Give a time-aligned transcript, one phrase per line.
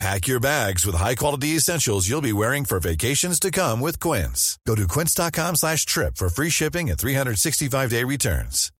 [0.00, 4.58] Pack your bags with high-quality essentials you'll be wearing for vacations to come with Quince.
[4.66, 8.70] Go to quince.com slash trip for free shipping and 365-day returns.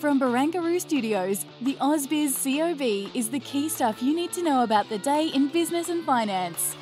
[0.00, 4.88] From Barangaroo Studios, the AusBiz COB is the key stuff you need to know about
[4.88, 6.74] the day in business and finance.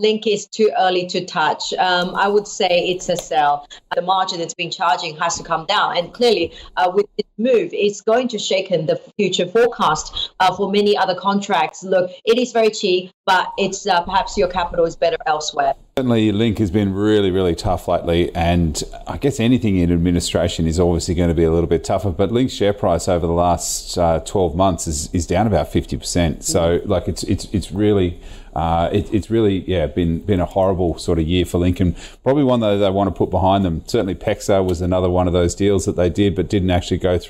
[0.00, 1.74] Link is too early to touch.
[1.74, 3.68] Um, I would say it's a sell.
[3.94, 5.98] The margin that's been charging has to come down.
[5.98, 10.70] And clearly, uh, with this move, it's going to shaken the future forecast uh, for
[10.70, 11.82] many other contracts.
[11.82, 15.74] Look, it is very cheap, but it's uh, perhaps your capital is better elsewhere.
[15.96, 20.78] Certainly, Link has been really, really tough lately, and I guess anything in administration is
[20.78, 22.10] obviously going to be a little bit tougher.
[22.10, 26.42] But Link's share price over the last uh, 12 months is, is down about 50%.
[26.42, 28.20] So, like, it's it's it's really
[28.54, 31.94] uh, it, it's really yeah been been a horrible sort of year for Lincoln.
[32.22, 33.82] Probably one that they want to put behind them.
[33.86, 37.18] Certainly, PEXA was another one of those deals that they did but didn't actually go
[37.18, 37.29] through.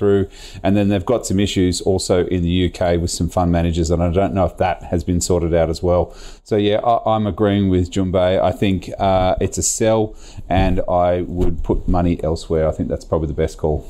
[0.63, 4.01] And then they've got some issues also in the UK with some fund managers, and
[4.01, 6.13] I don't know if that has been sorted out as well.
[6.43, 8.39] So yeah, I, am agreeing with Jun Bei.
[8.39, 10.15] I think uh, it's a sell,
[10.49, 12.67] and I would put money elsewhere.
[12.67, 13.87] I think that's probably the best call.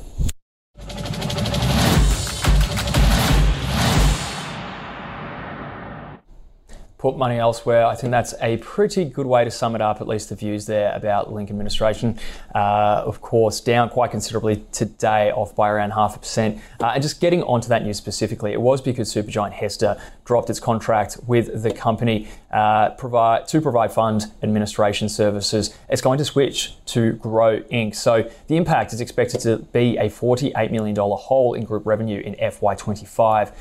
[7.02, 7.88] Put money elsewhere.
[7.88, 10.68] I think that's a pretty good way to sum it up, at least the views
[10.68, 12.20] there about Link administration.
[12.54, 16.62] Uh, of course, down quite considerably today, off by around half a percent.
[16.80, 20.60] Uh, and just getting onto that news specifically, it was because supergiant HESTA dropped its
[20.60, 25.76] contract with the company uh, provide, to provide fund administration services.
[25.90, 27.96] It's going to switch to Grow Inc.
[27.96, 32.36] So the impact is expected to be a $48 million hole in group revenue in
[32.36, 33.52] FY25.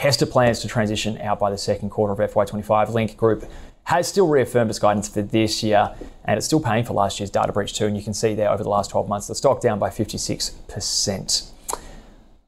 [0.00, 2.94] HESTA plans to transition out by the second quarter of FY25.
[2.94, 3.44] Link Group
[3.84, 5.94] has still reaffirmed its guidance for this year,
[6.24, 7.84] and it's still paying for last year's data breach too.
[7.84, 11.50] And you can see there over the last 12 months, the stock down by 56%.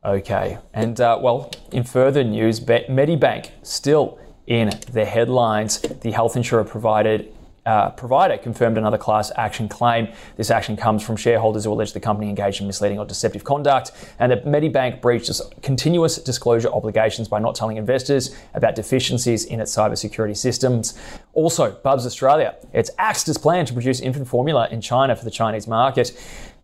[0.03, 5.83] Okay, and uh, well, in further news, Medibank still in the headlines.
[5.83, 10.09] The health insurer provided uh, provider confirmed another class action claim.
[10.37, 13.93] This action comes from shareholders who allege the company engaged in misleading or deceptive conduct
[14.19, 19.61] and that Medibank breached its continuous disclosure obligations by not telling investors about deficiencies in
[19.61, 20.99] its cybersecurity systems.
[21.35, 25.31] Also, Bubs Australia, it's axed its plan to produce infant formula in China for the
[25.31, 26.13] Chinese market.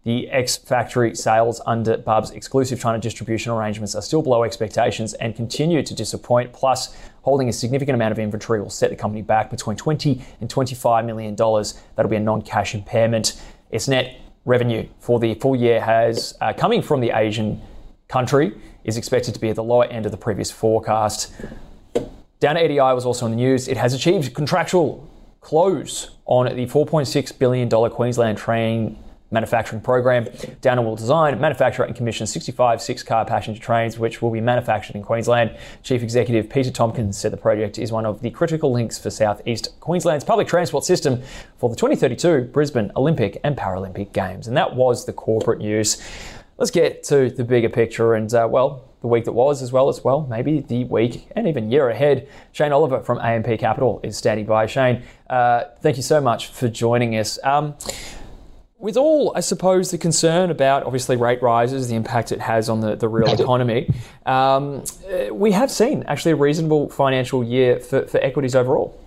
[0.04, 5.34] The ex factory sales under Bub's exclusive China distribution arrangements are still below expectations and
[5.34, 6.52] continue to disappoint.
[6.52, 10.48] Plus, holding a significant amount of inventory will set the company back between 20 and
[10.48, 11.80] 25 million dollars.
[11.96, 13.40] That'll be a non-cash impairment.
[13.70, 17.60] Its net revenue for the full year has uh, coming from the Asian
[18.08, 21.34] country is expected to be at the lower end of the previous forecast.
[22.40, 23.68] Downer EDI was also in the news.
[23.68, 25.06] It has achieved contractual
[25.40, 28.98] close on the $4.6 billion Queensland train
[29.30, 30.26] manufacturing program.
[30.60, 34.96] Downer will design, manufacture, and commission 65 six car passenger trains, which will be manufactured
[34.96, 35.56] in Queensland.
[35.82, 39.78] Chief Executive Peter Tompkins said the project is one of the critical links for southeast
[39.80, 41.22] Queensland's public transport system
[41.58, 44.48] for the 2032 Brisbane Olympic and Paralympic Games.
[44.48, 46.02] And that was the corporate news.
[46.56, 49.88] Let's get to the bigger picture and, uh, well, the week that was, as well
[49.88, 52.28] as well, maybe the week and even year ahead.
[52.50, 54.66] Shane Oliver from AMP Capital is standing by.
[54.66, 57.38] Shane, uh, thank you so much for joining us.
[57.44, 57.76] Um,
[58.78, 62.80] with all, I suppose, the concern about obviously rate rises, the impact it has on
[62.80, 63.90] the, the real economy,
[64.24, 68.98] um, uh, we have seen actually a reasonable financial year for, for equities overall.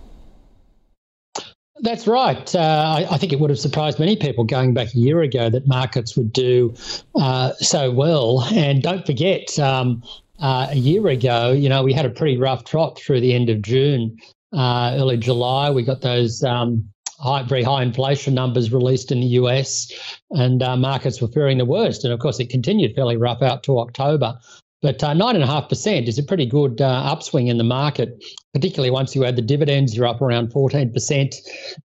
[1.80, 2.54] That's right.
[2.54, 5.50] Uh, I, I, think it would have surprised many people going back a year ago
[5.50, 6.72] that markets would do
[7.16, 8.44] uh, so well.
[8.52, 10.04] And don't forget, um,
[10.38, 13.48] uh, a year ago, you know, we had a pretty rough trot through the end
[13.48, 14.16] of June,
[14.52, 15.70] uh, early July.
[15.70, 19.90] We got those um, high, very high inflation numbers released in the US,
[20.30, 22.04] and uh, markets were fearing the worst.
[22.04, 24.38] And of course, it continued fairly rough out to October.
[24.82, 27.64] But uh, nine and a half percent is a pretty good uh, upswing in the
[27.64, 28.22] market,
[28.52, 29.96] particularly once you add the dividends.
[29.96, 31.36] You're up around fourteen percent.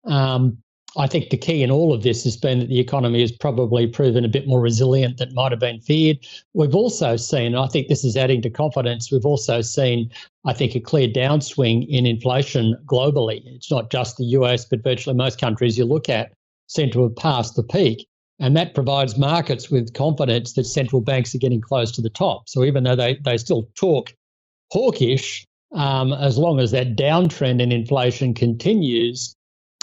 [0.04, 0.58] Um,
[0.96, 3.86] I think the key in all of this has been that the economy has probably
[3.86, 6.18] proven a bit more resilient than might have been feared.
[6.52, 10.10] We've also seen, and I think this is adding to confidence, we've also seen,
[10.44, 13.42] I think, a clear downswing in inflation globally.
[13.46, 16.32] It's not just the US, but virtually most countries you look at
[16.68, 18.06] seem to have passed the peak.
[18.38, 22.48] And that provides markets with confidence that central banks are getting close to the top.
[22.48, 24.14] So even though they, they still talk
[24.70, 29.34] hawkish, um, as long as that downtrend in inflation continues,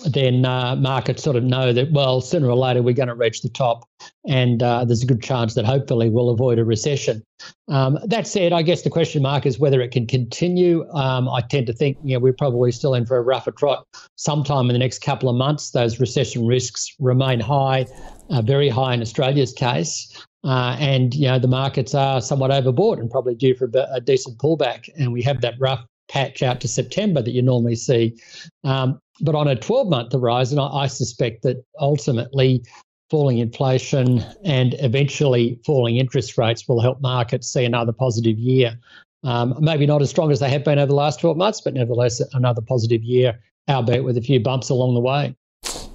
[0.06, 3.42] then uh, markets sort of know that, well, sooner or later we're going to reach
[3.42, 3.88] the top,
[4.28, 7.24] and uh, there's a good chance that hopefully we'll avoid a recession.
[7.68, 10.90] Um, that said, I guess the question mark is whether it can continue.
[10.92, 13.86] Um, I tend to think, you know, we're probably still in for a rougher trot
[14.16, 15.72] sometime in the next couple of months.
[15.72, 17.86] Those recession risks remain high,
[18.30, 20.26] uh, very high in Australia's case.
[20.44, 24.02] Uh, and you know the markets are somewhat overbought and probably due for a, a
[24.02, 24.90] decent pullback.
[24.98, 28.20] And we have that rough patch out to September that you normally see.
[28.64, 32.64] Um, but on a 12 month horizon, I, I suspect that ultimately
[33.10, 38.78] falling inflation and eventually falling interest rates will help markets see another positive year.
[39.24, 41.74] Um, maybe not as strong as they have been over the last 12 months, but
[41.74, 45.36] nevertheless, another positive year, albeit with a few bumps along the way.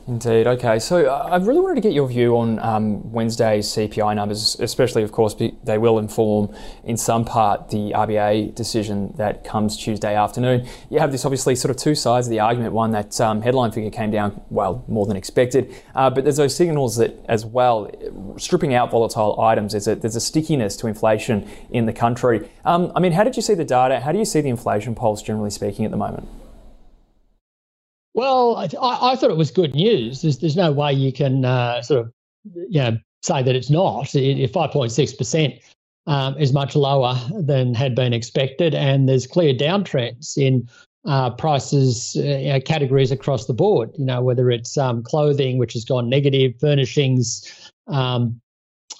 [0.08, 0.46] Indeed.
[0.46, 0.78] Okay.
[0.78, 5.02] So uh, I really wanted to get your view on um, Wednesday's CPI numbers, especially,
[5.02, 6.54] of course, they will inform
[6.84, 10.64] in some part the RBA decision that comes Tuesday afternoon.
[10.90, 12.72] You have this obviously sort of two sides of the argument.
[12.72, 15.74] One, that um, headline figure came down, well, more than expected.
[15.96, 17.90] Uh, but there's those signals that, as well,
[18.38, 22.48] stripping out volatile items, there's a, there's a stickiness to inflation in the country.
[22.64, 23.98] Um, I mean, how did you see the data?
[23.98, 26.28] How do you see the inflation pulse, generally speaking, at the moment?
[28.16, 28.64] Well, I,
[29.12, 30.22] I, thought it was good news.
[30.22, 32.12] There's, there's no way you can uh, sort of,
[32.70, 34.14] you know, say that it's not.
[34.14, 35.60] If 5.6%
[36.06, 40.66] um, is much lower than had been expected, and there's clear downtrends in
[41.04, 43.90] uh, prices uh, categories across the board.
[43.98, 48.40] You know, whether it's um, clothing, which has gone negative, furnishings, um,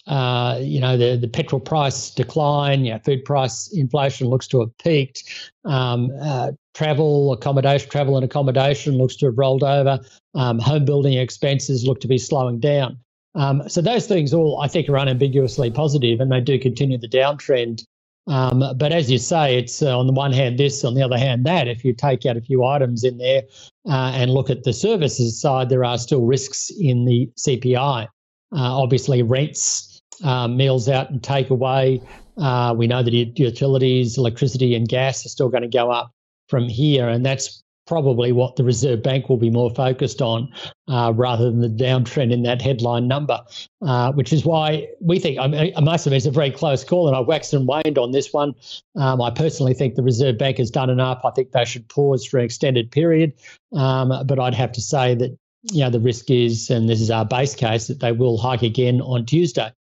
[0.06, 4.60] uh, you know, the, the petrol price decline, you know, food price inflation looks to
[4.60, 5.52] have peaked.
[5.64, 9.98] Um, uh, travel, accommodation, travel and accommodation looks to have rolled over.
[10.34, 12.98] Um, home building expenses look to be slowing down.
[13.34, 17.08] Um, so those things all, I think, are unambiguously positive, and they do continue the
[17.08, 17.84] downtrend.
[18.28, 21.18] Um, but as you say, it's uh, on the one hand this, on the other
[21.18, 21.68] hand that.
[21.68, 23.42] If you take out a few items in there
[23.88, 28.04] uh, and look at the services side, there are still risks in the CPI.
[28.04, 28.08] Uh,
[28.52, 32.04] obviously, rents um, meals out and takeaway.
[32.36, 36.12] Uh, we know that utilities, electricity, and gas are still going to go up
[36.48, 40.52] from here, and that's probably what the Reserve Bank will be more focused on
[40.88, 43.40] uh, rather than the downtrend in that headline number,
[43.82, 46.82] uh, which is why we think, I, mean, I must admit, it's a very close
[46.82, 48.54] call, and I've waxed and waned on this one.
[48.96, 51.24] Um, I personally think the Reserve Bank has done enough.
[51.24, 53.32] I think they should pause for an extended period,
[53.72, 55.38] um, but I'd have to say that
[55.72, 58.62] you know, the risk is, and this is our base case, that they will hike
[58.62, 59.70] again on Tuesday,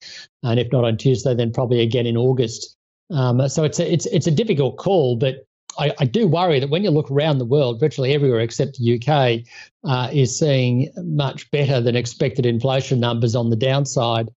[0.42, 2.76] and if not on Tuesday, then probably again in August.
[3.10, 5.46] Um, so it's a, it's it's a difficult call, but
[5.78, 8.96] I, I, do worry that when you look around the world, virtually everywhere except the
[8.96, 9.46] UK
[9.84, 14.28] uh, is seeing much better than expected inflation numbers on the downside,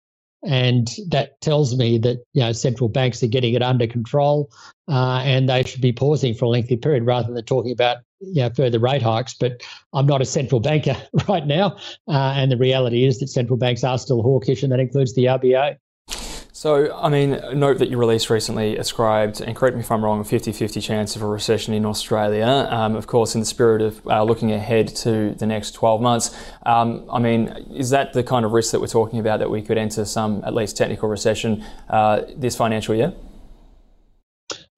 [0.43, 4.51] and that tells me that you know central banks are getting it under control,
[4.87, 8.41] uh, and they should be pausing for a lengthy period rather than talking about you
[8.41, 9.33] know, further rate hikes.
[9.33, 10.95] But I'm not a central banker
[11.27, 14.79] right now, uh, and the reality is that central banks are still hawkish, and that
[14.79, 15.77] includes the RBA.
[16.59, 20.19] So, I mean, note that you released recently ascribed, and correct me if I'm wrong,
[20.19, 22.67] a 50 50 chance of a recession in Australia.
[22.69, 26.37] Um, of course, in the spirit of uh, looking ahead to the next 12 months.
[26.65, 29.61] Um, I mean, is that the kind of risk that we're talking about that we
[29.61, 33.13] could enter some, at least technical recession uh, this financial year?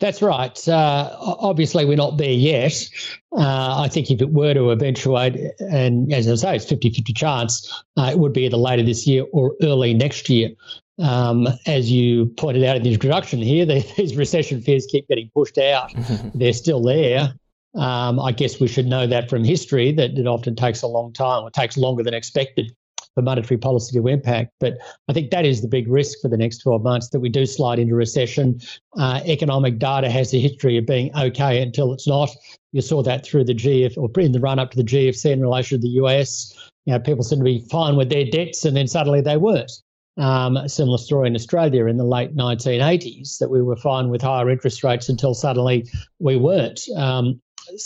[0.01, 0.67] That's right.
[0.67, 2.89] Uh, obviously, we're not there yet.
[3.37, 7.13] Uh, I think if it were to eventuate, and as I say, it's 50 50
[7.13, 10.49] chance, uh, it would be either later this year or early next year.
[10.97, 13.63] Um, as you pointed out in the introduction here,
[13.97, 15.93] these recession fears keep getting pushed out.
[16.33, 17.35] They're still there.
[17.75, 21.13] Um, I guess we should know that from history that it often takes a long
[21.13, 22.75] time, or takes longer than expected
[23.15, 24.51] for monetary policy to impact.
[24.59, 24.77] But
[25.07, 27.45] I think that is the big risk for the next 12 months that we do
[27.45, 28.59] slide into recession.
[28.97, 32.29] Uh, economic data has a history of being okay until it's not.
[32.71, 35.41] You saw that through the GF or in the run up to the GFC in
[35.41, 36.53] relation to the US.
[36.85, 39.71] You know, people seem to be fine with their debts and then suddenly they weren't.
[40.17, 44.21] Um, a similar story in Australia in the late 1980s that we were fine with
[44.21, 45.89] higher interest rates until suddenly
[46.19, 46.81] we weren't.
[46.97, 47.41] Um,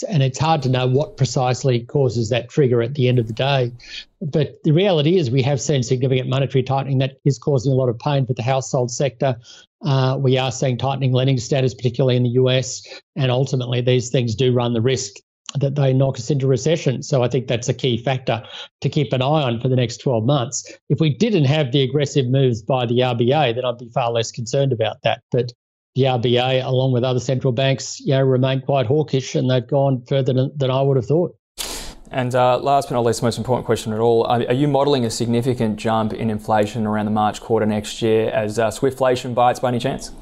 [0.08, 3.32] and it's hard to know what precisely causes that trigger at the end of the
[3.32, 3.72] day.
[4.20, 7.88] But the reality is, we have seen significant monetary tightening that is causing a lot
[7.88, 9.36] of pain for the household sector.
[9.84, 12.82] Uh, we are seeing tightening lending standards, particularly in the US,
[13.14, 15.14] and ultimately these things do run the risk
[15.54, 17.02] that they knock us into recession.
[17.02, 18.42] So I think that's a key factor
[18.80, 20.70] to keep an eye on for the next 12 months.
[20.88, 24.32] If we didn't have the aggressive moves by the RBA, then I'd be far less
[24.32, 25.22] concerned about that.
[25.30, 25.52] But
[25.96, 30.04] the RBA, along with other central banks, you know, remain quite hawkish, and they've gone
[30.06, 31.34] further than, than I would have thought.
[32.10, 35.06] And uh, last but not least, most important question at all: Are, are you modelling
[35.06, 39.58] a significant jump in inflation around the March quarter next year as uh, Swiftflation bites
[39.58, 40.12] by any chance?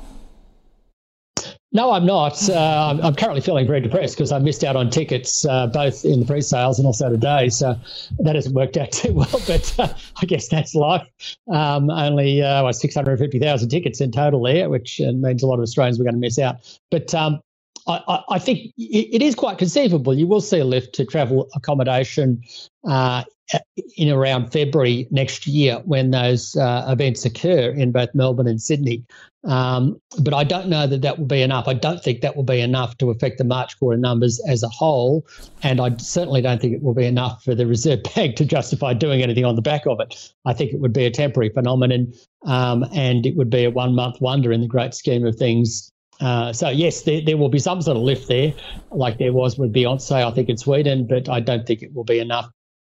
[1.72, 2.48] No, I'm not.
[2.48, 6.20] Uh, I'm currently feeling very depressed because I missed out on tickets uh, both in
[6.20, 7.48] the pre-sales and also today.
[7.48, 7.78] So
[8.20, 11.06] that hasn't worked out too well, but uh, I guess that's life.
[11.52, 15.98] Um, only uh, 650,000 tickets in total there, which uh, means a lot of Australians
[15.98, 16.56] were going to miss out.
[16.90, 17.40] But um,
[17.86, 20.14] I, I, think it is quite conceivable.
[20.14, 22.42] You will see a lift to travel accommodation
[22.88, 23.24] uh,
[23.96, 29.04] in around February next year when those uh, events occur in both Melbourne and Sydney.
[29.44, 31.68] Um, but I don't know that that will be enough.
[31.68, 34.68] I don't think that will be enough to affect the March quarter numbers as a
[34.68, 35.26] whole.
[35.62, 38.94] And I certainly don't think it will be enough for the Reserve Bank to justify
[38.94, 40.32] doing anything on the back of it.
[40.46, 42.14] I think it would be a temporary phenomenon
[42.46, 45.92] um, and it would be a one month wonder in the great scheme of things
[46.20, 48.52] uh, so yes, there, there will be some sort of lift there,
[48.90, 52.04] like there was with Beyonce, I think in Sweden, but I don't think it will
[52.04, 52.48] be enough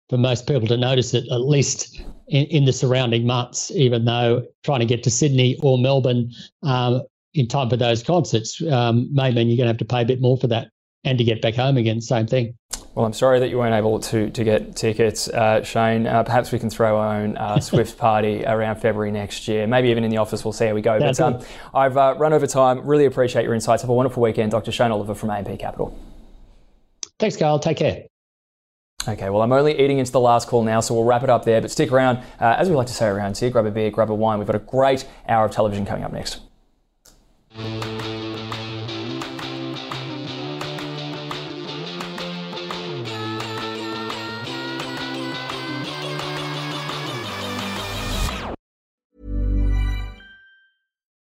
[0.08, 3.70] for most people to notice it, at least in, in the surrounding months.
[3.70, 6.30] Even though trying to get to Sydney or Melbourne
[6.62, 7.02] um,
[7.34, 10.06] in time for those concerts um, may mean you're going to have to pay a
[10.06, 10.68] bit more for that,
[11.04, 12.56] and to get back home again, same thing.
[12.94, 16.06] Well, I'm sorry that you weren't able to, to get tickets, uh, Shane.
[16.06, 19.66] Uh, perhaps we can throw our own uh, Swift party around February next year.
[19.66, 20.44] Maybe even in the office.
[20.44, 21.00] We'll see how we go.
[21.00, 21.40] but um,
[21.74, 22.86] I've uh, run over time.
[22.86, 23.82] Really appreciate your insights.
[23.82, 24.70] Have a wonderful weekend, Dr.
[24.70, 25.98] Shane Oliver from AMP Capital.
[27.18, 27.58] Thanks, Carl.
[27.58, 28.04] Take care.
[29.06, 31.44] Okay, well, I'm only eating into the last call now, so we'll wrap it up
[31.44, 31.60] there.
[31.60, 32.18] But stick around.
[32.40, 34.38] Uh, as we like to say around here, grab a beer, grab a wine.
[34.38, 36.40] We've got a great hour of television coming up next.